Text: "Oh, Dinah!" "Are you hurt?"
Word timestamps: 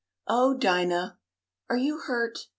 "Oh, 0.27 0.55
Dinah!" 0.57 1.19
"Are 1.69 1.77
you 1.77 1.99
hurt?" 1.99 2.47